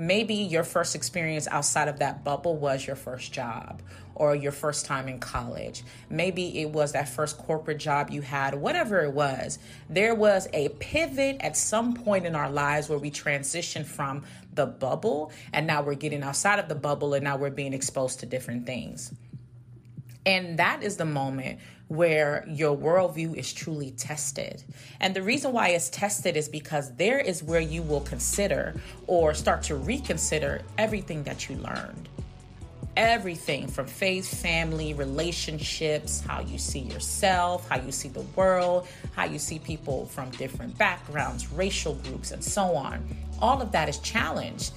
[0.00, 3.82] Maybe your first experience outside of that bubble was your first job
[4.14, 5.84] or your first time in college.
[6.08, 9.58] Maybe it was that first corporate job you had, whatever it was.
[9.90, 14.24] There was a pivot at some point in our lives where we transitioned from
[14.54, 18.20] the bubble and now we're getting outside of the bubble and now we're being exposed
[18.20, 19.12] to different things.
[20.24, 21.58] And that is the moment
[21.90, 24.62] where your worldview is truly tested.
[25.00, 29.34] And the reason why it's tested is because there is where you will consider or
[29.34, 32.08] start to reconsider everything that you learned.
[32.96, 39.24] Everything from faith, family, relationships, how you see yourself, how you see the world, how
[39.24, 43.04] you see people from different backgrounds, racial groups, and so on.
[43.40, 44.72] All of that is challenged.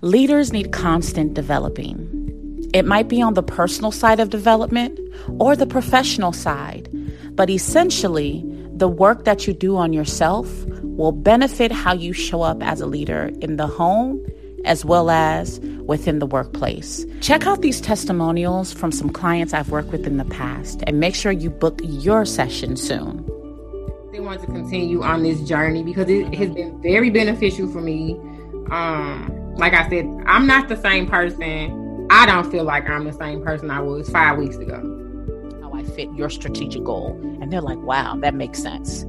[0.00, 2.29] Leaders need constant developing.
[2.72, 4.98] It might be on the personal side of development
[5.40, 6.88] or the professional side,
[7.32, 10.48] but essentially, the work that you do on yourself
[10.82, 14.24] will benefit how you show up as a leader in the home
[14.64, 17.04] as well as within the workplace.
[17.20, 21.14] Check out these testimonials from some clients I've worked with in the past and make
[21.14, 23.24] sure you book your session soon.
[24.12, 28.12] They want to continue on this journey because it has been very beneficial for me.
[28.70, 33.12] Um, like I said, I'm not the same person I don't feel like I'm the
[33.12, 34.78] same person I was five weeks ago.
[35.62, 37.16] How I fit your strategic goal.
[37.40, 39.04] And they're like, wow, that makes sense.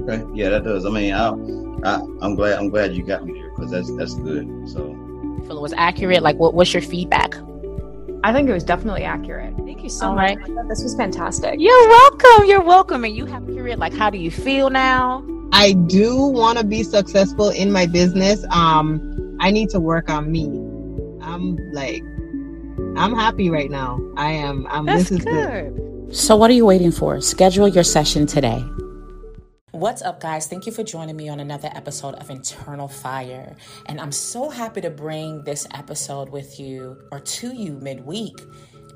[0.00, 0.24] Okay.
[0.34, 0.86] Yeah, that does.
[0.86, 2.58] I mean, I, I, am glad.
[2.58, 4.48] I'm glad you got me there because that's that's good.
[4.66, 4.80] So,
[5.46, 6.22] feel it was accurate.
[6.22, 7.34] Like, what what's your feedback?
[8.24, 9.54] I think it was definitely accurate.
[9.58, 10.38] Thank you so All much.
[10.38, 10.68] Right.
[10.68, 11.56] This was fantastic.
[11.58, 12.46] You're welcome.
[12.46, 13.04] You're welcome.
[13.04, 13.78] And you have period.
[13.78, 15.22] Like, how do you feel now?
[15.52, 18.42] I do want to be successful in my business.
[18.50, 20.69] Um, I need to work on me.
[21.40, 22.02] I'm like,
[22.98, 23.98] I'm happy right now.
[24.16, 24.66] I am.
[24.68, 25.74] I'm, That's this is good.
[25.74, 26.14] good.
[26.14, 27.20] So, what are you waiting for?
[27.22, 28.62] Schedule your session today.
[29.70, 30.48] What's up, guys?
[30.48, 33.56] Thank you for joining me on another episode of Internal Fire.
[33.86, 38.38] And I'm so happy to bring this episode with you or to you midweek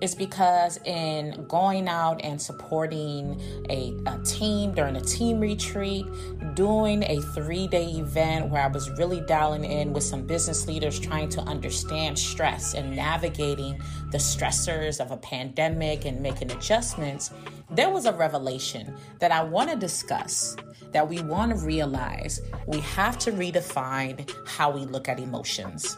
[0.05, 6.05] is because in going out and supporting a, a, team during a team retreat,
[6.53, 11.01] doing a three day event where I was really dialing in with some business leaders
[11.01, 17.31] trying to understand stress and navigating the stressors of a pandemic and making adjustments,
[17.71, 20.55] there was a revelation that I want to discuss.
[20.93, 25.97] That we want to realize we have to redefine how we look at emotions.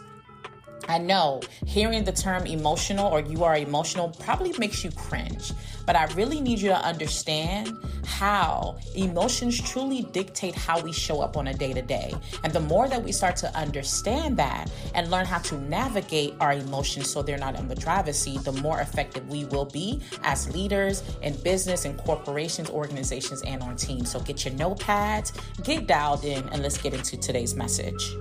[0.88, 5.52] I know hearing the term emotional or you are emotional probably makes you cringe,
[5.84, 11.36] but I really need you to understand how emotions truly dictate how we show up
[11.36, 12.14] on a day to day.
[12.44, 16.52] And the more that we start to understand that and learn how to navigate our
[16.52, 20.52] emotions so they're not in the driver's seat, the more effective we will be as
[20.54, 24.10] leaders in business and corporations, organizations, and on teams.
[24.10, 25.32] So get your notepads,
[25.64, 28.16] get dialed in, and let's get into today's message.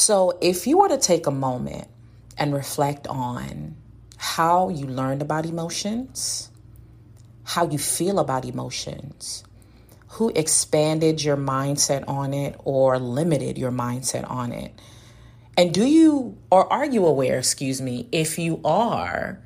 [0.00, 1.86] So, if you were to take a moment
[2.38, 3.76] and reflect on
[4.16, 6.48] how you learned about emotions,
[7.44, 9.44] how you feel about emotions,
[10.08, 14.72] who expanded your mindset on it or limited your mindset on it,
[15.58, 19.38] and do you or are you aware, excuse me, if you are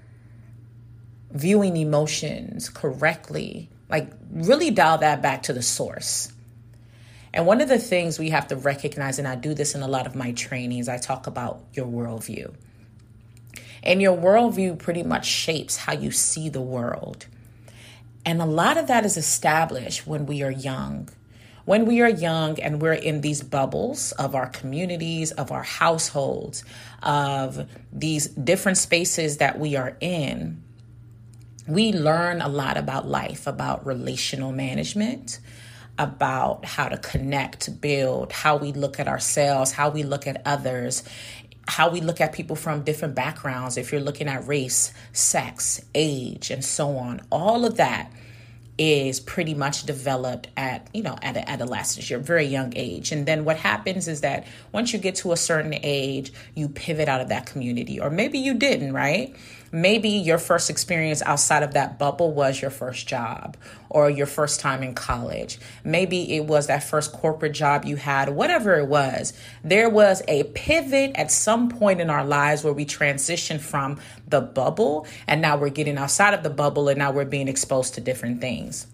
[1.33, 6.33] viewing emotions correctly, like really dial that back to the source.
[7.35, 9.89] And one of the things we have to recognize, and I do this in a
[9.89, 12.55] lot of my trainings, I talk about your worldview.
[13.83, 17.27] And your worldview pretty much shapes how you see the world.
[18.25, 21.09] And a lot of that is established when we are young.
[21.65, 26.63] When we are young and we're in these bubbles of our communities, of our households,
[27.03, 30.63] of these different spaces that we are in,
[31.67, 35.41] we learn a lot about life, about relational management,
[35.99, 41.05] about how to connect, build, how we look at ourselves, how we look at others,
[41.67, 46.51] how we look at people from different backgrounds, if you're looking at race, sex, age,
[46.51, 47.21] and so on.
[47.31, 48.11] All of that
[48.77, 53.13] is pretty much developed at you know at at adolescence your very young age.
[53.13, 57.09] And then what happens is that once you get to a certain age you pivot
[57.09, 58.01] out of that community.
[58.01, 59.35] Or maybe you didn't right
[59.75, 63.57] maybe your first experience outside of that bubble was your first job
[63.91, 65.59] or your first time in college.
[65.83, 69.33] Maybe it was that first corporate job you had, whatever it was.
[69.65, 73.99] There was a pivot at some point in our lives where we transitioned from
[74.29, 77.95] the bubble and now we're getting outside of the bubble and now we're being exposed
[77.95, 78.87] to different things.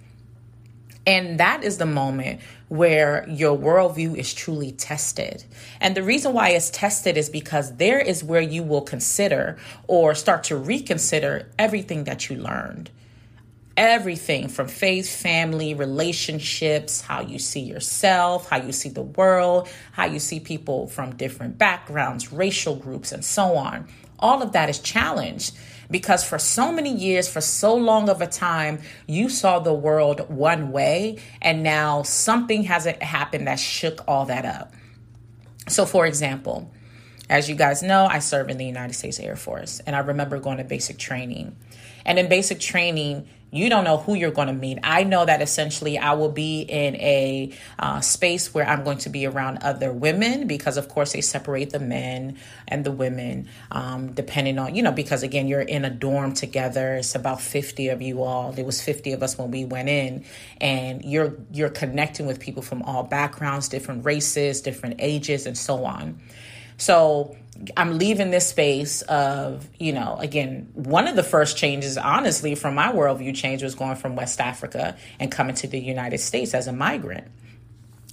[1.07, 5.45] And that is the moment where your worldview is truly tested.
[5.81, 9.57] And the reason why it's tested is because there is where you will consider
[9.89, 12.91] or start to reconsider everything that you learned.
[13.77, 20.05] everything from faith, family, relationships, how you see yourself, how you see the world, how
[20.05, 23.89] you see people from different backgrounds, racial groups, and so on.
[24.19, 25.57] All of that is challenged
[25.91, 30.29] because for so many years, for so long of a time, you saw the world
[30.29, 34.73] one way, and now something hasn't happened that shook all that up.
[35.69, 36.71] So, for example,
[37.29, 40.39] as you guys know, I serve in the United States Air Force, and I remember
[40.39, 41.57] going to basic training.
[42.05, 44.79] And in basic training, you don't know who you're going to meet.
[44.83, 49.09] I know that essentially I will be in a uh, space where I'm going to
[49.09, 52.37] be around other women because, of course, they separate the men
[52.69, 56.95] and the women um, depending on, you know, because again, you're in a dorm together.
[56.95, 58.53] It's about 50 of you all.
[58.53, 60.25] There was 50 of us when we went in,
[60.61, 65.85] and you're you're connecting with people from all backgrounds, different races, different ages, and so
[65.85, 66.21] on.
[66.77, 67.37] So
[67.77, 72.75] I'm leaving this space of, you know, again, one of the first changes, honestly, from
[72.75, 76.67] my worldview change was going from West Africa and coming to the United States as
[76.67, 77.27] a migrant.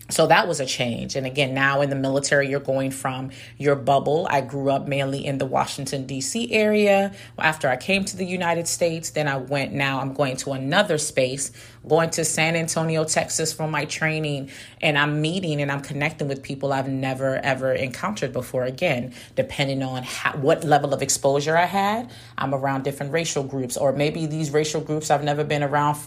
[0.09, 1.15] So that was a change.
[1.15, 4.25] And again, now in the military, you're going from your bubble.
[4.29, 6.53] I grew up mainly in the Washington, D.C.
[6.53, 7.13] area.
[7.37, 10.97] After I came to the United States, then I went, now I'm going to another
[10.97, 11.51] space,
[11.87, 14.49] going to San Antonio, Texas for my training.
[14.81, 18.63] And I'm meeting and I'm connecting with people I've never, ever encountered before.
[18.63, 23.77] Again, depending on how, what level of exposure I had, I'm around different racial groups,
[23.77, 25.97] or maybe these racial groups I've never been around,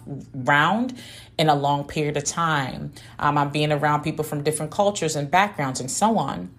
[0.46, 0.96] around
[1.38, 2.92] in a long period of time.
[3.18, 6.50] Um, I'm being around people from different cultures and backgrounds and so on.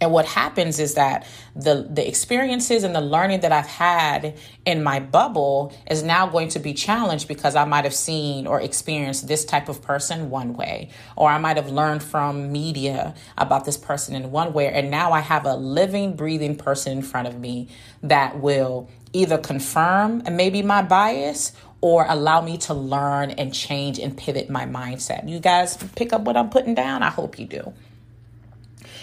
[0.00, 4.82] And what happens is that the the experiences and the learning that I've had in
[4.82, 9.28] my bubble is now going to be challenged because I might have seen or experienced
[9.28, 13.76] this type of person one way, or I might have learned from media about this
[13.76, 17.38] person in one way, and now I have a living, breathing person in front of
[17.38, 17.68] me
[18.02, 24.16] that will either confirm maybe my bias or allow me to learn and change and
[24.16, 25.28] pivot my mindset.
[25.28, 27.02] You guys pick up what I'm putting down?
[27.02, 27.72] I hope you do.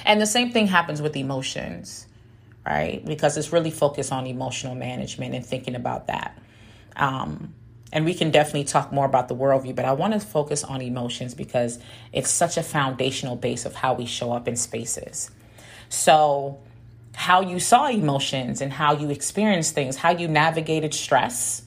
[0.06, 2.08] And the same thing happens with emotions,
[2.66, 3.04] right?
[3.06, 6.38] Because it's really focused on emotional management and thinking about that.
[6.96, 7.54] Um,
[7.92, 10.82] and we can definitely talk more about the worldview, but I want to focus on
[10.82, 11.80] emotions because
[12.12, 15.30] it's such a foundational base of how we show up in spaces.
[15.90, 16.60] So,
[17.14, 21.62] how you saw emotions and how you experienced things, how you navigated stress,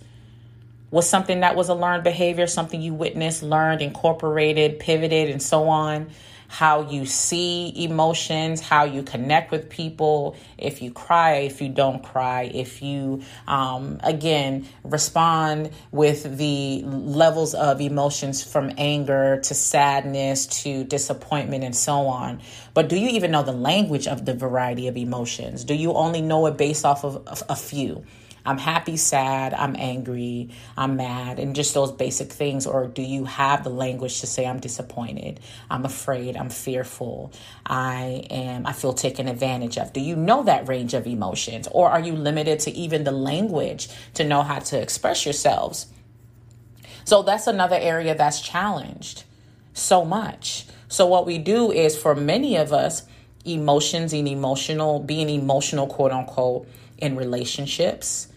[0.90, 5.68] was something that was a learned behavior, something you witnessed, learned, incorporated, pivoted, and so
[5.68, 6.10] on.
[6.48, 12.02] How you see emotions, how you connect with people, if you cry, if you don't
[12.02, 20.46] cry, if you, um, again, respond with the levels of emotions from anger to sadness
[20.62, 22.40] to disappointment and so on.
[22.74, 25.64] But do you even know the language of the variety of emotions?
[25.64, 28.04] Do you only know it based off of a few?
[28.46, 32.66] I'm happy, sad, I'm angry, I'm mad, and just those basic things?
[32.66, 37.32] Or do you have the language to say, I'm disappointed, I'm afraid, I'm fearful,
[37.66, 39.92] I am, I feel taken advantage of?
[39.92, 41.68] Do you know that range of emotions?
[41.72, 45.88] Or are you limited to even the language to know how to express yourselves?
[47.04, 49.24] So that's another area that's challenged
[49.72, 50.66] so much.
[50.88, 53.02] So, what we do is for many of us,
[53.44, 58.28] emotions and emotional, being emotional, quote unquote, in relationships,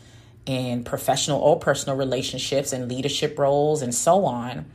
[0.49, 4.65] in professional or personal relationships and leadership roles and so on,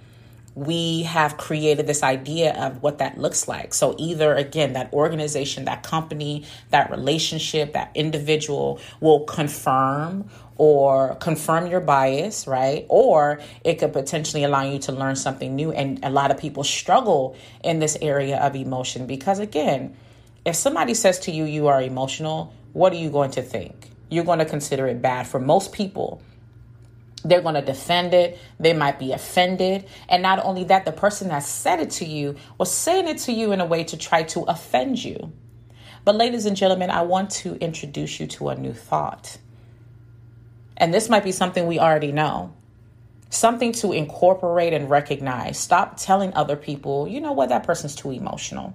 [0.54, 3.74] we have created this idea of what that looks like.
[3.74, 11.66] So, either again, that organization, that company, that relationship, that individual will confirm or confirm
[11.66, 12.86] your bias, right?
[12.88, 15.72] Or it could potentially allow you to learn something new.
[15.72, 19.96] And a lot of people struggle in this area of emotion because, again,
[20.44, 23.90] if somebody says to you, you are emotional, what are you going to think?
[24.14, 25.26] You're going to consider it bad.
[25.26, 26.22] For most people,
[27.24, 28.38] they're going to defend it.
[28.60, 29.86] They might be offended.
[30.08, 33.32] And not only that, the person that said it to you was saying it to
[33.32, 35.32] you in a way to try to offend you.
[36.04, 39.38] But, ladies and gentlemen, I want to introduce you to a new thought.
[40.76, 42.52] And this might be something we already know
[43.30, 45.58] something to incorporate and recognize.
[45.58, 48.74] Stop telling other people, you know what, that person's too emotional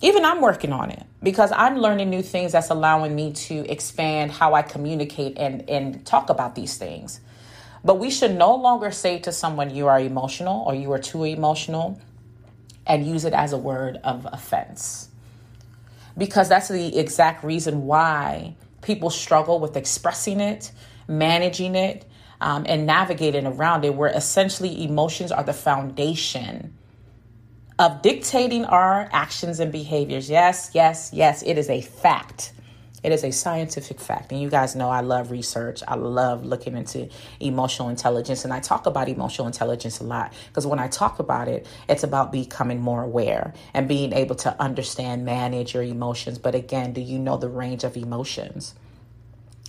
[0.00, 4.30] even I'm working on it because I'm learning new things that's allowing me to expand
[4.30, 7.20] how I communicate and, and talk about these things.
[7.84, 11.24] But we should no longer say to someone, you are emotional or you are too
[11.24, 12.00] emotional
[12.86, 15.08] and use it as a word of offense.
[16.16, 20.72] Because that's the exact reason why people struggle with expressing it,
[21.08, 22.04] managing it,
[22.40, 26.74] um, and navigating around it, where essentially emotions are the foundation
[27.78, 30.28] of dictating our actions and behaviors.
[30.28, 32.52] Yes, yes, yes, it is a fact.
[33.04, 34.32] It is a scientific fact.
[34.32, 35.82] And you guys know I love research.
[35.86, 37.08] I love looking into
[37.38, 38.44] emotional intelligence.
[38.44, 42.02] And I talk about emotional intelligence a lot because when I talk about it, it's
[42.02, 46.38] about becoming more aware and being able to understand, manage your emotions.
[46.38, 48.74] But again, do you know the range of emotions?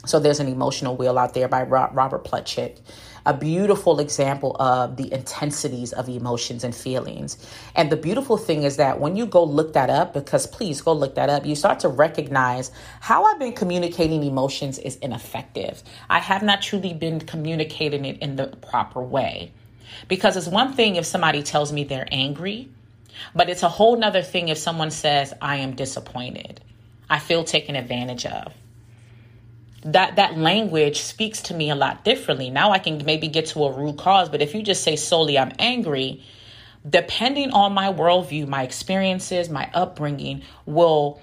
[0.05, 2.79] So there's an emotional wheel out there by Robert Plutchik
[3.25, 7.37] a beautiful example of the intensities of emotions and feelings.
[7.75, 10.93] And the beautiful thing is that when you go look that up, because please go
[10.93, 12.71] look that up, you start to recognize
[13.01, 15.83] how I've been communicating emotions is ineffective.
[16.09, 19.51] I have not truly been communicating it in the proper way.
[20.07, 22.69] Because it's one thing if somebody tells me they're angry,
[23.35, 26.61] but it's a whole nother thing if someone says, I am disappointed.
[27.09, 28.53] I feel taken advantage of
[29.83, 32.49] that that language speaks to me a lot differently.
[32.49, 35.37] Now I can maybe get to a root cause, but if you just say solely
[35.37, 36.23] I'm angry,
[36.87, 41.21] depending on my worldview, my experiences, my upbringing will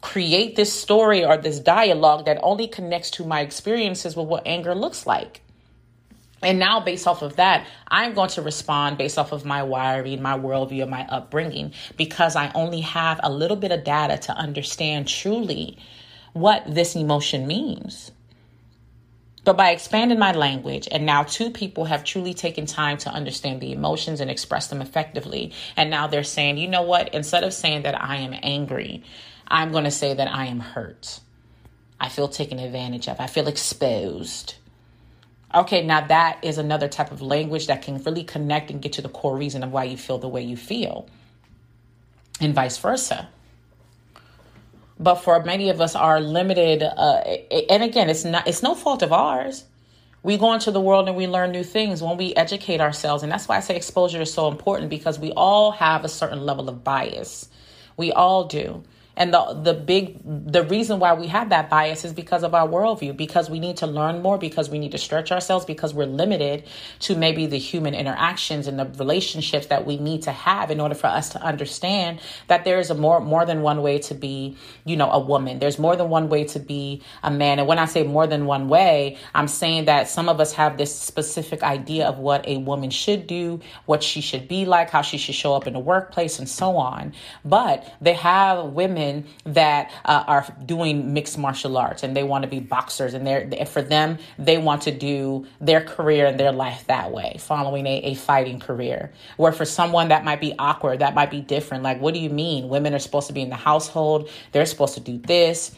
[0.00, 4.74] create this story or this dialogue that only connects to my experiences with what anger
[4.74, 5.42] looks like.
[6.42, 10.20] And now, based off of that, I'm going to respond based off of my wiring,
[10.20, 15.08] my worldview, my upbringing, because I only have a little bit of data to understand
[15.08, 15.78] truly
[16.36, 18.12] what this emotion means.
[19.44, 23.60] But by expanding my language, and now two people have truly taken time to understand
[23.60, 25.52] the emotions and express them effectively.
[25.76, 27.14] And now they're saying, you know what?
[27.14, 29.04] Instead of saying that I am angry,
[29.46, 31.20] I'm going to say that I am hurt.
[31.98, 33.20] I feel taken advantage of.
[33.20, 34.56] I feel exposed.
[35.54, 39.02] Okay, now that is another type of language that can really connect and get to
[39.02, 41.08] the core reason of why you feel the way you feel,
[42.40, 43.28] and vice versa
[44.98, 47.22] but for many of us are limited uh,
[47.70, 49.64] and again it's not it's no fault of ours.
[50.22, 53.22] We go into the world and we learn new things when we educate ourselves.
[53.22, 56.44] And that's why i say exposure is so important because we all have a certain
[56.44, 57.48] level of bias.
[57.96, 58.84] We all do
[59.16, 62.68] and the the big the reason why we have that bias is because of our
[62.68, 66.06] worldview, because we need to learn more, because we need to stretch ourselves, because we're
[66.06, 66.64] limited
[67.00, 70.94] to maybe the human interactions and the relationships that we need to have in order
[70.94, 74.56] for us to understand that there is a more more than one way to be,
[74.84, 75.58] you know, a woman.
[75.60, 77.58] There's more than one way to be a man.
[77.58, 80.76] And when I say more than one way, I'm saying that some of us have
[80.76, 85.02] this specific idea of what a woman should do, what she should be like, how
[85.02, 87.14] she should show up in the workplace, and so on.
[87.44, 92.42] But they have women women that uh, are doing mixed martial arts and they want
[92.42, 96.52] to be boxers and they're for them they want to do their career and their
[96.52, 99.12] life that way following a, a fighting career.
[99.36, 102.30] Where for someone that might be awkward that might be different like what do you
[102.30, 102.68] mean?
[102.68, 104.30] Women are supposed to be in the household.
[104.52, 105.76] They're supposed to do this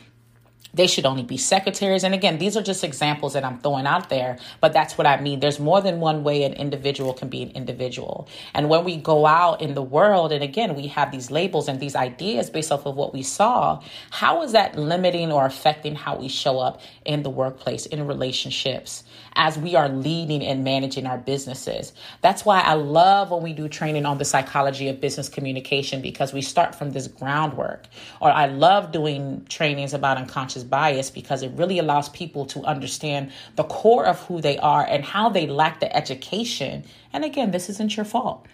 [0.74, 2.04] they should only be secretaries.
[2.04, 5.20] And again, these are just examples that I'm throwing out there, but that's what I
[5.20, 5.40] mean.
[5.40, 8.28] There's more than one way an individual can be an individual.
[8.54, 11.80] And when we go out in the world, and again, we have these labels and
[11.80, 16.16] these ideas based off of what we saw, how is that limiting or affecting how
[16.16, 19.04] we show up in the workplace, in relationships,
[19.38, 21.94] as we are leading and managing our businesses?
[22.20, 26.34] That's why I love when we do training on the psychology of business communication because
[26.34, 27.86] we start from this groundwork.
[28.20, 33.32] Or I love doing trainings about unconscious bias because it really allows people to understand
[33.56, 36.84] the core of who they are and how they lack the education.
[37.12, 38.44] And again, this isn't your fault.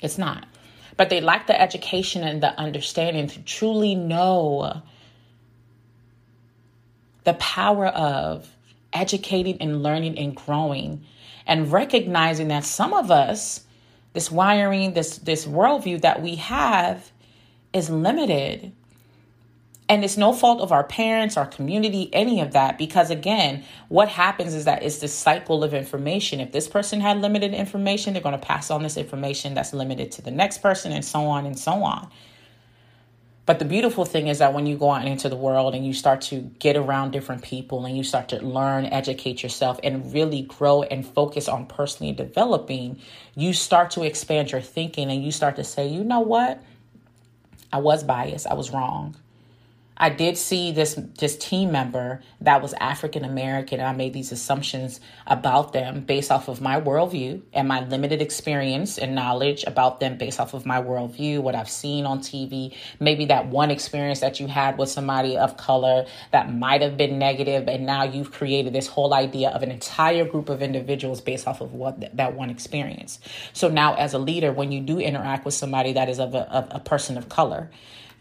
[0.00, 0.46] It's not.
[0.96, 4.82] But they lack the education and the understanding to truly know
[7.24, 8.48] the power of
[8.92, 11.04] educating and learning and growing
[11.46, 13.64] and recognizing that some of us
[14.12, 17.10] this wiring this this worldview that we have
[17.72, 18.72] is limited
[19.92, 22.78] and it's no fault of our parents, our community, any of that.
[22.78, 26.40] Because again, what happens is that it's this cycle of information.
[26.40, 30.10] If this person had limited information, they're going to pass on this information that's limited
[30.12, 32.08] to the next person, and so on and so on.
[33.44, 35.92] But the beautiful thing is that when you go out into the world and you
[35.92, 40.42] start to get around different people and you start to learn, educate yourself, and really
[40.42, 43.00] grow and focus on personally developing,
[43.34, 46.62] you start to expand your thinking and you start to say, you know what?
[47.72, 48.46] I was biased.
[48.46, 49.16] I was wrong.
[49.96, 53.80] I did see this this team member that was African American.
[53.80, 58.98] I made these assumptions about them based off of my worldview and my limited experience
[58.98, 63.26] and knowledge about them based off of my worldview, what I've seen on TV, maybe
[63.26, 67.68] that one experience that you had with somebody of color that might have been negative,
[67.68, 71.60] and now you've created this whole idea of an entire group of individuals based off
[71.60, 73.20] of what th- that one experience.
[73.52, 76.50] So now, as a leader, when you do interact with somebody that is of a,
[76.50, 77.70] of a person of color,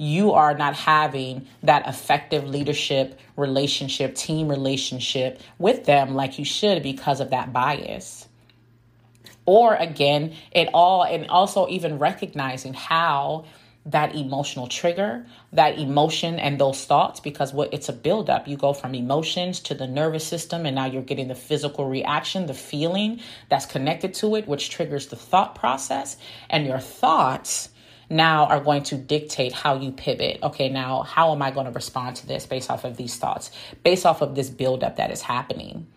[0.01, 6.81] you are not having that effective leadership relationship, team relationship with them like you should
[6.81, 8.27] because of that bias.
[9.45, 13.45] Or again, it all, and also even recognizing how
[13.85, 18.47] that emotional trigger, that emotion and those thoughts because what it's a buildup.
[18.47, 22.47] You go from emotions to the nervous system, and now you're getting the physical reaction,
[22.47, 26.17] the feeling that's connected to it, which triggers the thought process.
[26.49, 27.69] And your thoughts
[28.11, 30.39] now are going to dictate how you pivot.
[30.43, 33.51] Okay, now how am I going to respond to this based off of these thoughts,
[33.83, 35.87] based off of this buildup that is happening?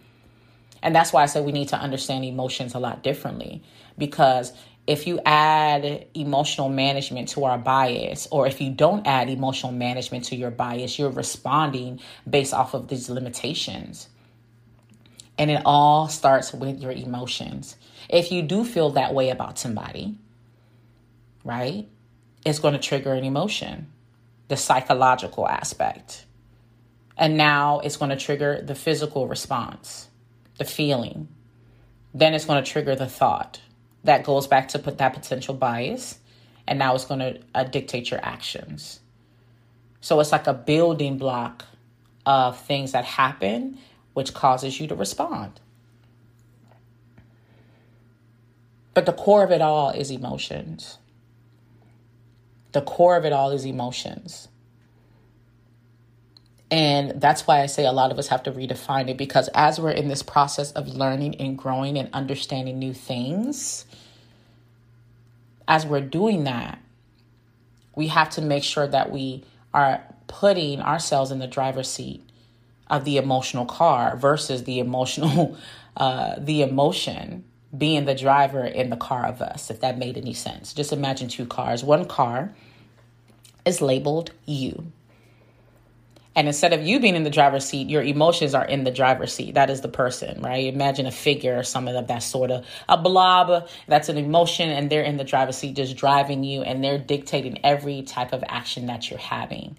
[0.83, 3.63] And that's why I said we need to understand emotions a lot differently
[3.97, 4.53] because
[4.87, 10.27] if you add emotional management to our bias, or if you don't add emotional management
[10.27, 14.09] to your bias, you're responding based off of these limitations.
[15.39, 17.77] And it all starts with your emotions.
[18.11, 20.19] If you do feel that way about somebody,
[21.45, 21.89] right,
[22.45, 23.91] it's going to trigger an emotion,
[24.49, 26.27] the psychological aspect.
[27.17, 30.09] And now it's going to trigger the physical response,
[30.59, 31.29] the feeling.
[32.13, 33.61] Then it's going to trigger the thought
[34.05, 36.19] that goes back to put that potential bias
[36.67, 39.01] and now it's going to uh, dictate your actions
[40.01, 41.65] so it's like a building block
[42.27, 43.79] of things that happen
[44.13, 45.61] which causes you to respond
[48.93, 50.99] but the core of it all is emotions
[52.75, 54.49] the core of it all is emotions.
[56.71, 59.79] And that's why I say a lot of us have to redefine it because as
[59.79, 63.85] we're in this process of learning and growing and understanding new things,
[65.69, 66.81] as we're doing that,
[67.95, 72.29] we have to make sure that we are putting ourselves in the driver's seat
[72.89, 75.57] of the emotional car versus the emotional
[75.97, 77.45] uh, the emotion
[77.77, 81.29] being the driver in the car of us if that made any sense just imagine
[81.29, 82.55] two cars one car
[83.65, 84.93] is labeled you
[86.37, 89.33] and instead of you being in the driver's seat, your emotions are in the driver's
[89.33, 89.55] seat.
[89.55, 90.73] That is the person, right?
[90.73, 94.91] Imagine a figure or something of that sort of a blob that's an emotion, and
[94.91, 98.87] they're in the driver's seat just driving you, and they're dictating every type of action
[98.87, 99.77] that you're having.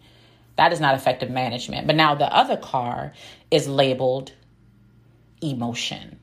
[0.55, 1.87] That is not effective management.
[1.87, 3.11] But now the other car
[3.51, 4.31] is labeled
[5.41, 6.19] emotion.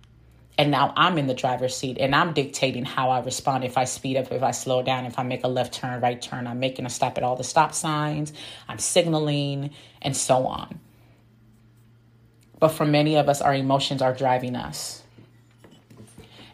[0.59, 3.85] And now I'm in the driver's seat and I'm dictating how I respond if I
[3.85, 6.47] speed up, if I slow down, if I make a left turn, right turn.
[6.47, 8.33] I'm making a stop at all the stop signs,
[8.69, 9.71] I'm signaling,
[10.03, 10.79] and so on.
[12.59, 15.03] But for many of us, our emotions are driving us.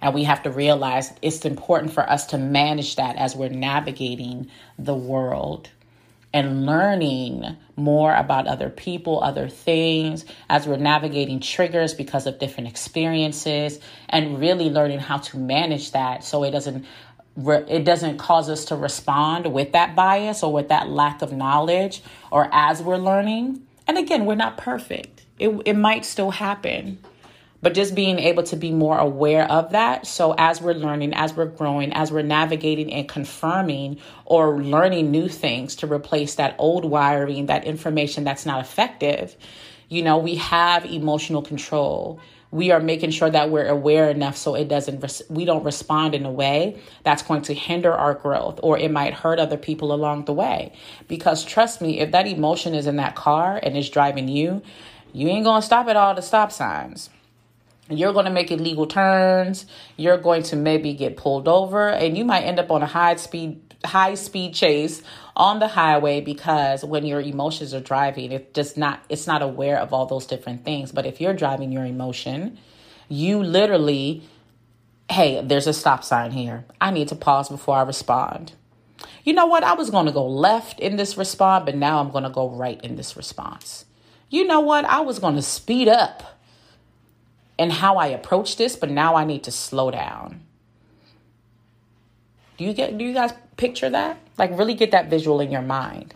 [0.01, 4.49] And we have to realize it's important for us to manage that as we're navigating
[4.79, 5.71] the world
[6.33, 12.69] and learning more about other people, other things, as we're navigating triggers because of different
[12.69, 16.85] experiences, and really learning how to manage that so it doesn't
[17.47, 22.03] it doesn't cause us to respond with that bias or with that lack of knowledge
[22.33, 23.65] or as we're learning.
[23.87, 25.23] And again, we're not perfect.
[25.39, 26.99] It, it might still happen
[27.61, 30.07] but just being able to be more aware of that.
[30.07, 35.29] So, as we're learning, as we're growing, as we're navigating and confirming or learning new
[35.29, 39.37] things to replace that old wiring, that information that's not effective,
[39.89, 42.21] you know, we have emotional control.
[42.51, 46.15] We are making sure that we're aware enough so it doesn't, res- we don't respond
[46.15, 49.93] in a way that's going to hinder our growth or it might hurt other people
[49.93, 50.73] along the way.
[51.09, 54.63] Because trust me, if that emotion is in that car and is driving you,
[55.13, 57.11] you ain't gonna stop at all the stop signs
[57.91, 59.67] you're going to make illegal turns.
[59.97, 63.17] You're going to maybe get pulled over and you might end up on a high
[63.17, 65.03] speed high speed chase
[65.37, 69.79] on the highway because when your emotions are driving it just not it's not aware
[69.79, 70.93] of all those different things.
[70.93, 72.59] But if you're driving your emotion
[73.09, 74.23] you literally
[75.11, 76.65] hey there's a stop sign here.
[76.81, 78.53] I need to pause before i respond.
[79.25, 79.63] You know what?
[79.63, 82.51] I was going to go left in this response but now i'm going to go
[82.51, 83.85] right in this response.
[84.29, 84.85] You know what?
[84.85, 86.38] I was going to speed up
[87.59, 90.43] and how I approach this, but now I need to slow down.
[92.57, 94.19] Do you get do you guys picture that?
[94.37, 96.15] Like really get that visual in your mind.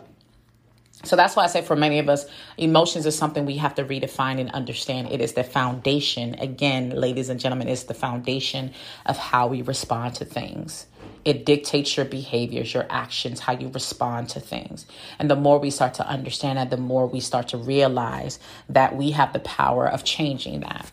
[1.05, 2.25] So that's why I say for many of us,
[2.57, 5.11] emotions is something we have to redefine and understand.
[5.11, 6.35] It is the foundation.
[6.35, 8.71] Again, ladies and gentlemen, it's the foundation
[9.05, 10.85] of how we respond to things.
[11.25, 14.85] It dictates your behaviors, your actions, how you respond to things.
[15.19, 18.95] And the more we start to understand that, the more we start to realize that
[18.95, 20.89] we have the power of changing that.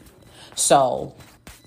[0.61, 1.14] So,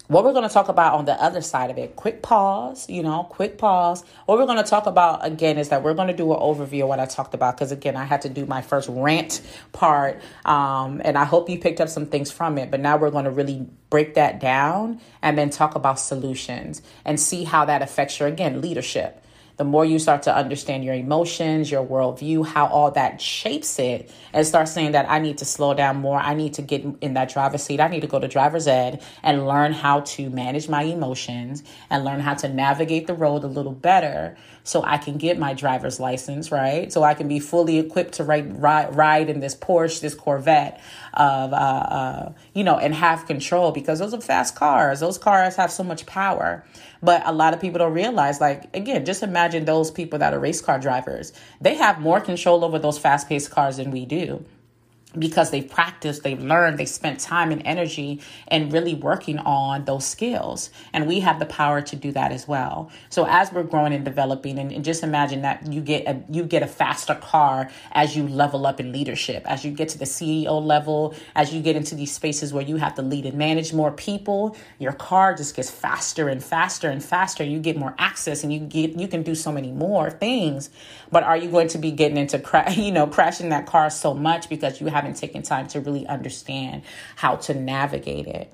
[0.08, 3.02] what we're going to talk about on the other side of it, quick pause, you
[3.02, 4.04] know, quick pause.
[4.28, 6.84] What we're going to talk about again is that we're going to do an overview
[6.84, 10.22] of what I talked about because again, I had to do my first rant part,
[10.46, 12.70] um, and I hope you picked up some things from it.
[12.70, 17.20] But now we're going to really break that down and then talk about solutions and
[17.20, 19.23] see how that affects your again leadership
[19.58, 24.12] the more you start to understand your emotions, your worldview, how all that shapes it,
[24.34, 26.18] and start saying that I need to slow down more.
[26.18, 27.80] I need to get in that driver's seat.
[27.80, 32.04] I need to go to driver's ed and learn how to manage my emotions and
[32.04, 36.00] learn how to navigate the road a little better so I can get my driver's
[36.00, 36.92] license, right?
[36.92, 40.82] So I can be fully equipped to ride, ride, ride in this Porsche, this Corvette
[41.14, 45.00] of, uh, uh, you know, and have control because those are fast cars.
[45.00, 46.64] Those cars have so much power.
[47.02, 50.40] But a lot of people don't realize, like, again, just imagine those people that are
[50.40, 51.34] race car drivers.
[51.60, 54.44] They have more control over those fast paced cars than we do
[55.18, 60.06] because they've practiced, they've learned, they spent time and energy and really working on those
[60.06, 60.70] skills.
[60.92, 62.92] And we have the power to do that as well.
[63.10, 66.44] So as we're growing and developing, and, and, just imagine that you get a you
[66.44, 70.06] get a faster car as you level up in leadership, as you get to the
[70.06, 73.74] CEO level, as you get into these spaces where you have to lead and manage
[73.74, 77.44] more people, your car just gets faster and faster and faster.
[77.44, 80.70] You get more access and you get you can do so many more things.
[81.12, 84.14] But are you going to be getting into cra- you know crashing that car so
[84.14, 86.84] much because you have haven't taken time to really understand
[87.16, 88.54] how to navigate it.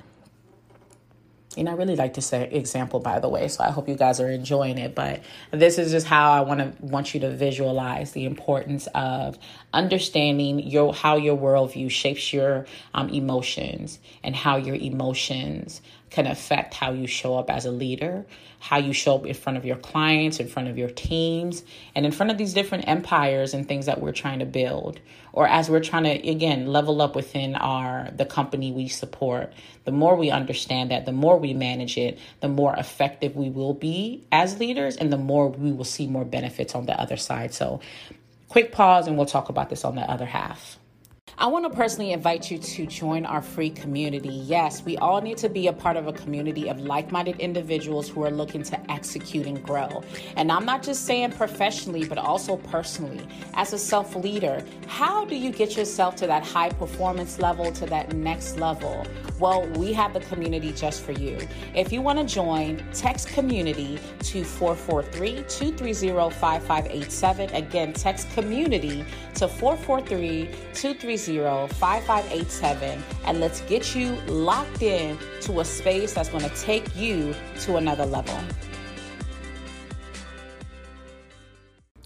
[1.57, 4.29] And I really like this example, by the way, so I hope you guys are
[4.29, 4.93] enjoying it.
[4.93, 9.37] But this is just how I want to want you to visualize the importance of
[9.73, 16.73] understanding your how your worldview shapes your um, emotions and how your emotions can affect
[16.73, 18.25] how you show up as a leader,
[18.59, 21.63] how you show up in front of your clients, in front of your teams,
[21.95, 24.99] and in front of these different empires and things that we're trying to build,
[25.31, 29.53] or as we're trying to again level up within our the company we support.
[29.85, 33.73] The more we understand that, the more we manage it, the more effective we will
[33.73, 37.53] be as leaders, and the more we will see more benefits on the other side.
[37.53, 37.79] So,
[38.49, 40.77] quick pause, and we'll talk about this on the other half.
[41.41, 44.27] I want to personally invite you to join our free community.
[44.27, 48.09] Yes, we all need to be a part of a community of like minded individuals
[48.09, 50.03] who are looking to execute and grow.
[50.35, 53.25] And I'm not just saying professionally, but also personally.
[53.53, 57.85] As a self leader, how do you get yourself to that high performance level, to
[57.85, 59.07] that next level?
[59.39, 61.37] Well, we have the community just for you.
[61.73, 67.49] If you want to join, text community to 443 230 5587.
[67.51, 75.65] Again, text community to 443 230 5587 and let's get you locked in to a
[75.65, 78.37] space that's going to take you to another level.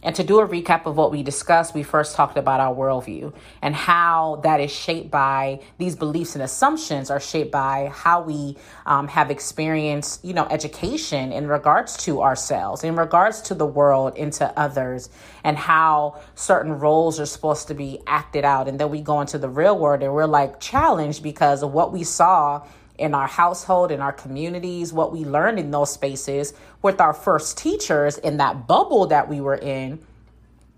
[0.04, 3.34] And to do a recap of what we discussed, we first talked about our worldview
[3.62, 8.58] and how that is shaped by these beliefs and assumptions are shaped by how we
[8.86, 14.16] um, have experienced, you know, education in regards to ourselves, in regards to the world,
[14.18, 15.10] into others,
[15.44, 18.68] and how certain roles are supposed to be acted out.
[18.68, 21.94] And then we go into the real world and we're like challenged because of what
[21.94, 27.02] we saw in our household, in our communities, what we learned in those spaces with
[27.02, 29.98] our first teachers in that bubble that we were in,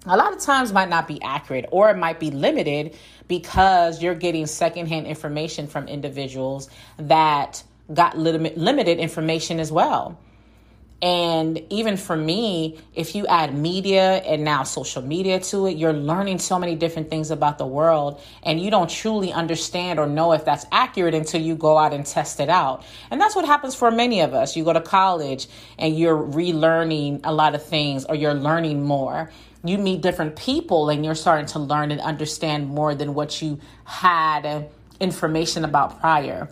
[0.06, 2.96] a lot of times might not be accurate or it might be limited
[3.28, 7.63] because you're getting secondhand information from individuals that
[7.94, 10.18] got limited information as well.
[11.02, 15.94] And even for me, if you add media and now social media to it, you're
[15.94, 20.32] learning so many different things about the world, and you don't truly understand or know
[20.32, 22.84] if that's accurate until you go out and test it out.
[23.12, 24.56] And that's what happens for many of us.
[24.56, 29.32] You go to college and you're relearning a lot of things, or you're learning more.
[29.64, 33.60] You meet different people and you're starting to learn and understand more than what you
[33.84, 36.50] had information about prior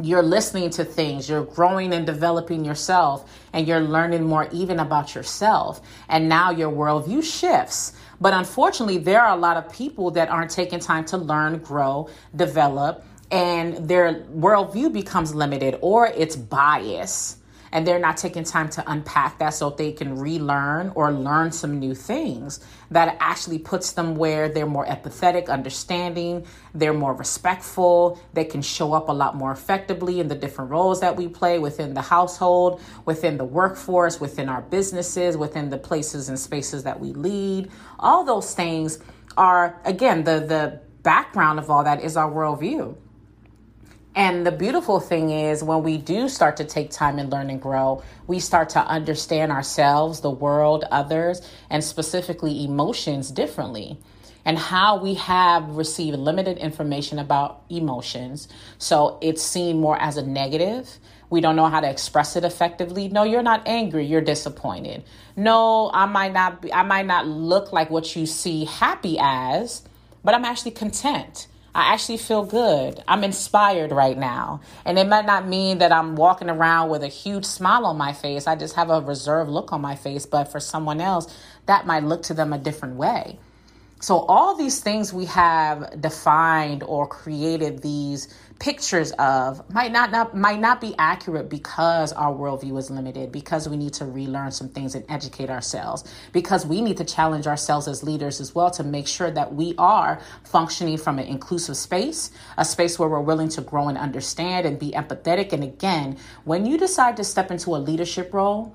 [0.00, 5.14] you're listening to things, you're growing and developing yourself, and you're learning more even about
[5.14, 5.80] yourself.
[6.08, 7.92] And now your worldview shifts.
[8.20, 12.08] But unfortunately, there are a lot of people that aren't taking time to learn, grow,
[12.34, 17.38] develop, and their worldview becomes limited or it's bias
[17.72, 21.78] and they're not taking time to unpack that so they can relearn or learn some
[21.78, 28.44] new things that actually puts them where they're more empathetic, understanding, they're more respectful, they
[28.44, 31.94] can show up a lot more effectively in the different roles that we play within
[31.94, 37.12] the household, within the workforce, within our businesses, within the places and spaces that we
[37.12, 37.70] lead.
[37.98, 38.98] All those things
[39.36, 42.94] are again the the background of all that is our worldview.
[44.14, 47.60] And the beautiful thing is, when we do start to take time and learn and
[47.60, 53.98] grow, we start to understand ourselves, the world, others, and specifically emotions differently.
[54.44, 58.48] And how we have received limited information about emotions.
[58.76, 60.98] So it's seen more as a negative.
[61.30, 63.08] We don't know how to express it effectively.
[63.08, 65.04] No, you're not angry, you're disappointed.
[65.36, 69.82] No, I might not be, I might not look like what you see happy as,
[70.22, 71.46] but I'm actually content.
[71.74, 73.02] I actually feel good.
[73.08, 74.60] I'm inspired right now.
[74.84, 78.12] And it might not mean that I'm walking around with a huge smile on my
[78.12, 78.46] face.
[78.46, 80.26] I just have a reserved look on my face.
[80.26, 81.34] But for someone else,
[81.66, 83.38] that might look to them a different way.
[84.00, 90.36] So, all these things we have defined or created these pictures of might not, not
[90.36, 94.68] might not be accurate because our worldview is limited, because we need to relearn some
[94.68, 98.82] things and educate ourselves, because we need to challenge ourselves as leaders as well to
[98.84, 103.48] make sure that we are functioning from an inclusive space, a space where we're willing
[103.48, 105.52] to grow and understand and be empathetic.
[105.52, 108.74] And again, when you decide to step into a leadership role,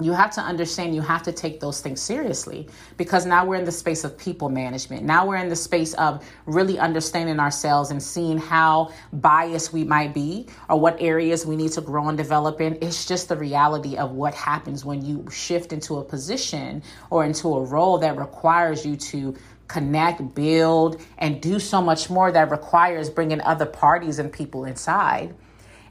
[0.00, 3.64] you have to understand you have to take those things seriously because now we're in
[3.64, 5.04] the space of people management.
[5.04, 10.12] Now we're in the space of really understanding ourselves and seeing how biased we might
[10.12, 12.78] be or what areas we need to grow and develop in.
[12.82, 17.54] It's just the reality of what happens when you shift into a position or into
[17.54, 19.34] a role that requires you to
[19.68, 25.34] connect, build, and do so much more that requires bringing other parties and people inside.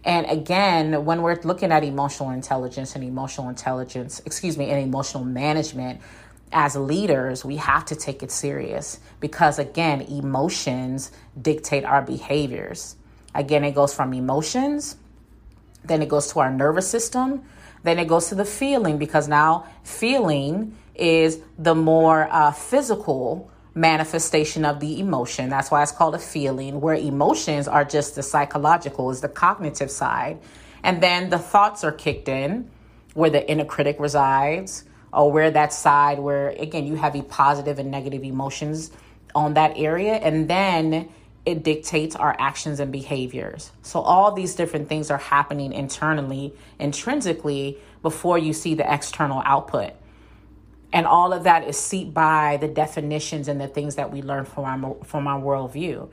[0.06, 5.24] And again, when we're looking at emotional intelligence and emotional intelligence, excuse me, and emotional
[5.24, 6.00] management,
[6.52, 12.96] as leaders, we have to take it serious because, again, emotions dictate our behaviors.
[13.34, 14.96] Again, it goes from emotions,
[15.84, 17.44] then it goes to our nervous system,
[17.84, 24.64] then it goes to the feeling because now feeling is the more uh, physical manifestation
[24.66, 25.50] of the emotion.
[25.50, 29.92] That's why it's called a feeling, where emotions are just the psychological, is the cognitive
[29.92, 30.40] side.
[30.82, 32.72] And then the thoughts are kicked in,
[33.14, 37.92] where the inner critic resides, or where that side where, again, you have positive and
[37.92, 38.92] negative emotions
[39.34, 40.14] on that area.
[40.14, 41.10] And then
[41.46, 43.72] it dictates our actions and behaviors.
[43.82, 49.94] So all these different things are happening internally, intrinsically, before you see the external output.
[50.94, 54.46] And all of that is seeped by the definitions and the things that we learn
[54.46, 56.10] from our, from our worldview.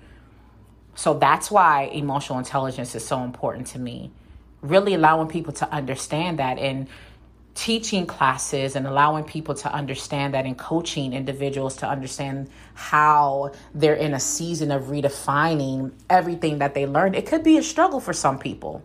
[0.95, 4.11] So that's why emotional intelligence is so important to me.
[4.61, 6.89] Really allowing people to understand that and
[7.55, 13.95] teaching classes and allowing people to understand that and coaching individuals to understand how they're
[13.95, 17.15] in a season of redefining everything that they learned.
[17.15, 18.83] It could be a struggle for some people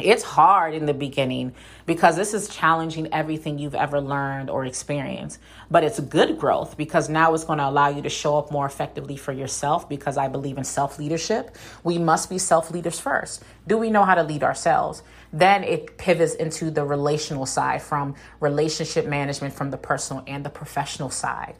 [0.00, 5.38] it's hard in the beginning because this is challenging everything you've ever learned or experienced.
[5.70, 8.64] But it's good growth because now it's going to allow you to show up more
[8.64, 11.56] effectively for yourself because I believe in self leadership.
[11.84, 13.44] We must be self leaders first.
[13.66, 15.02] Do we know how to lead ourselves?
[15.30, 20.50] Then it pivots into the relational side from relationship management from the personal and the
[20.50, 21.56] professional side.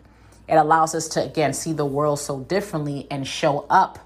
[0.48, 3.98] It allows us to, again, see the world so differently and show up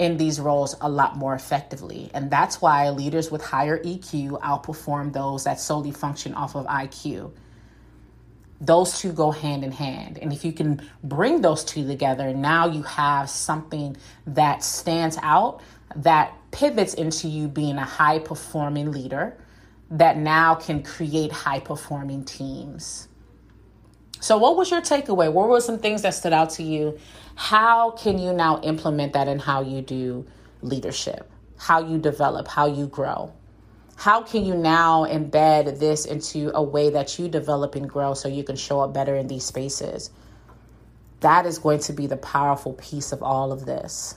[0.00, 2.10] in these roles a lot more effectively.
[2.14, 7.32] And that's why leaders with higher EQ outperform those that solely function off of IQ.
[8.62, 10.18] Those two go hand in hand.
[10.18, 13.94] And if you can bring those two together, now you have something
[14.26, 15.60] that stands out
[15.94, 19.36] that pivots into you being a high performing leader
[19.90, 23.06] that now can create high performing teams.
[24.20, 25.30] So, what was your takeaway?
[25.30, 26.98] What were some things that stood out to you
[27.34, 30.26] how can you now implement that in how you do
[30.62, 33.32] leadership, how you develop, how you grow?
[33.96, 38.28] How can you now embed this into a way that you develop and grow so
[38.28, 40.10] you can show up better in these spaces?
[41.20, 44.14] That is going to be the powerful piece of all of this.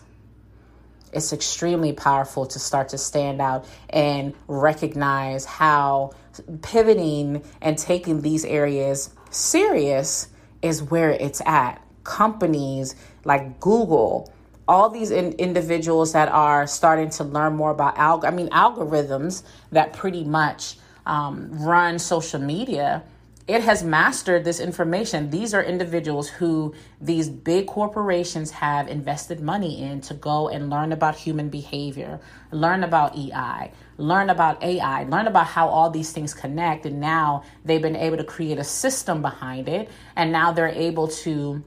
[1.11, 6.13] It's extremely powerful to start to stand out and recognize how
[6.61, 10.29] pivoting and taking these areas serious
[10.61, 11.82] is where it's at.
[12.03, 14.31] Companies like Google,
[14.67, 19.43] all these in- individuals that are starting to learn more about alg- I mean algorithms
[19.71, 23.03] that pretty much um, run social media.
[23.45, 25.29] It has mastered this information.
[25.29, 30.93] These are individuals who these big corporations have invested money in to go and learn
[30.93, 36.33] about human behavior, learn about EI, learn about AI, learn about how all these things
[36.33, 36.85] connect.
[36.85, 39.89] And now they've been able to create a system behind it.
[40.15, 41.61] And now they're able to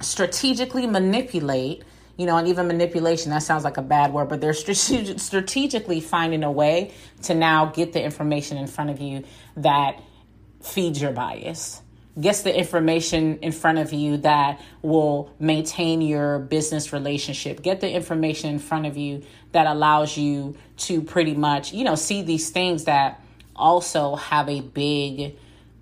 [0.00, 1.84] strategically manipulate
[2.20, 6.02] you know, and even manipulation, that sounds like a bad word, but they're strategic, strategically
[6.02, 9.24] finding a way to now get the information in front of you
[9.56, 10.02] that
[10.60, 11.80] feeds your bias,
[12.20, 17.90] gets the information in front of you that will maintain your business relationship, get the
[17.90, 22.50] information in front of you that allows you to pretty much, you know, see these
[22.50, 23.18] things that
[23.56, 25.36] also have a big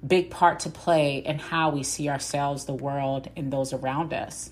[0.06, 4.50] big part to play in how we see ourselves, the world, and those around us.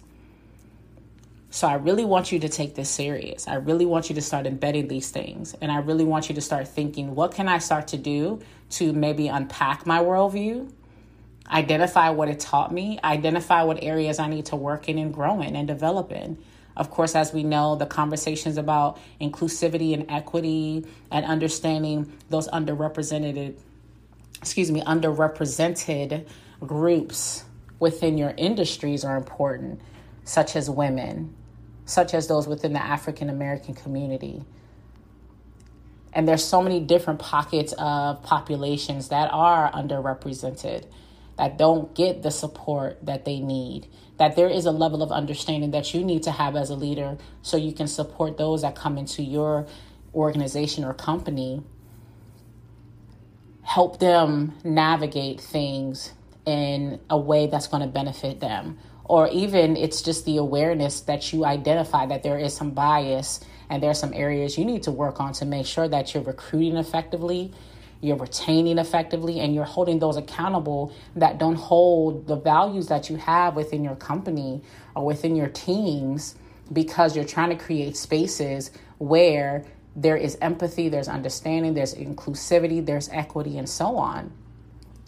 [1.50, 3.48] So I really want you to take this serious.
[3.48, 5.54] I really want you to start embedding these things.
[5.60, 8.92] And I really want you to start thinking, what can I start to do to
[8.92, 10.70] maybe unpack my worldview?
[11.48, 15.40] Identify what it taught me, identify what areas I need to work in and grow
[15.40, 16.38] in and develop in.
[16.76, 23.56] Of course, as we know, the conversations about inclusivity and equity and understanding those underrepresented,
[24.40, 26.26] excuse me, underrepresented
[26.60, 27.44] groups
[27.78, 29.80] within your industries are important,
[30.24, 31.34] such as women,
[31.84, 34.44] such as those within the African American community.
[36.12, 40.86] And there's so many different pockets of populations that are underrepresented,
[41.36, 45.72] that don't get the support that they need, that there is a level of understanding
[45.72, 48.96] that you need to have as a leader so you can support those that come
[48.96, 49.66] into your
[50.14, 51.62] organization or company,
[53.66, 56.12] help them navigate things
[56.46, 58.78] in a way that's going to benefit them.
[59.04, 63.82] Or even it's just the awareness that you identify that there is some bias and
[63.82, 66.76] there are some areas you need to work on to make sure that you're recruiting
[66.76, 67.52] effectively
[68.00, 73.16] you're retaining effectively and you're holding those accountable that don't hold the values that you
[73.16, 74.62] have within your company
[74.94, 76.34] or within your teams
[76.72, 79.64] because you're trying to create spaces where
[79.96, 84.30] there is empathy, there's understanding, there's inclusivity, there's equity, and so on.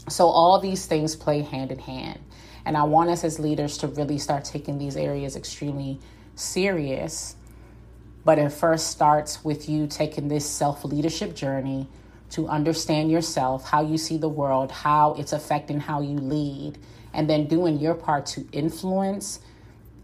[0.08, 2.20] So, all these things play hand in hand.
[2.64, 6.00] And I want us as leaders to really start taking these areas extremely
[6.34, 7.36] serious.
[8.24, 11.86] But it first starts with you taking this self leadership journey
[12.30, 16.78] to understand yourself, how you see the world, how it's affecting how you lead,
[17.12, 19.40] and then doing your part to influence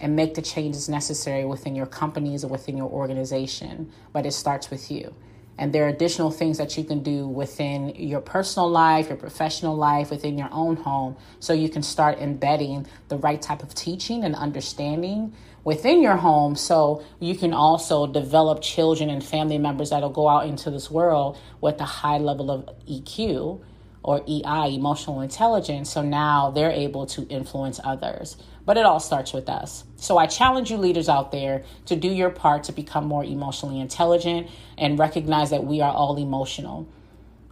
[0.01, 3.91] and make the changes necessary within your companies or within your organization.
[4.13, 5.15] But it starts with you.
[5.57, 9.77] And there are additional things that you can do within your personal life, your professional
[9.77, 14.25] life, within your own home, so you can start embedding the right type of teaching
[14.25, 20.11] and understanding within your home so you can also develop children and family members that'll
[20.11, 23.63] go out into this world with a high level of EQ
[24.03, 25.91] or EI, emotional intelligence.
[25.91, 28.37] So now they're able to influence others.
[28.65, 29.85] But it all starts with us.
[29.97, 33.81] So I challenge you, leaders out there, to do your part to become more emotionally
[33.81, 34.49] intelligent
[34.79, 36.89] and recognize that we are all emotional.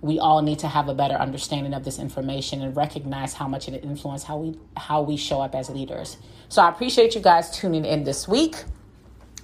[0.00, 3.68] We all need to have a better understanding of this information and recognize how much
[3.68, 6.16] it influences how we how we show up as leaders.
[6.48, 8.56] So I appreciate you guys tuning in this week.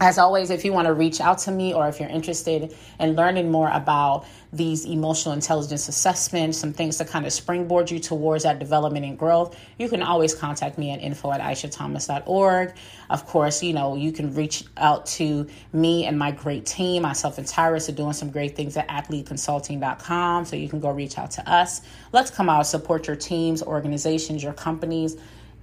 [0.00, 3.16] As always, if you want to reach out to me or if you're interested in
[3.16, 8.44] learning more about these emotional intelligence assessments, some things to kind of springboard you towards
[8.44, 12.74] that development and growth, you can always contact me at info at aishathomas.org.
[13.10, 17.02] Of course, you know, you can reach out to me and my great team.
[17.02, 20.44] Myself and Tyrus are doing some great things at athleteconsulting.com.
[20.44, 21.82] So you can go reach out to us.
[22.12, 25.16] Let's come out, support your teams, organizations, your companies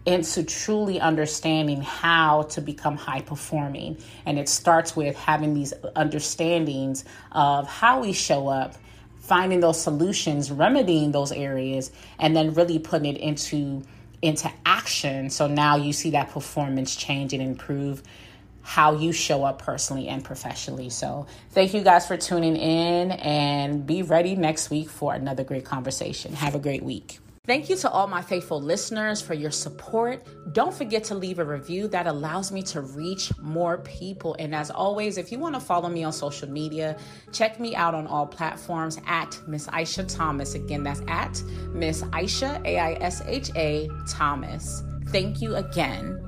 [0.05, 3.97] into truly understanding how to become high performing.
[4.25, 8.75] And it starts with having these understandings of how we show up,
[9.19, 13.83] finding those solutions, remedying those areas, and then really putting it into
[14.21, 15.29] into action.
[15.29, 18.01] So now you see that performance change and improve
[18.65, 20.89] how you show up personally and professionally.
[20.89, 25.65] So, thank you guys for tuning in and be ready next week for another great
[25.65, 26.33] conversation.
[26.33, 27.19] Have a great week.
[27.45, 30.25] Thank you to all my faithful listeners for your support.
[30.53, 34.35] Don't forget to leave a review that allows me to reach more people.
[34.39, 36.97] And as always, if you want to follow me on social media,
[37.31, 40.55] check me out on all platforms at Miss Aisha Thomas.
[40.55, 44.81] Again, that's at Miss Aisha, A I S H A Thomas.
[45.09, 46.24] Thank you again.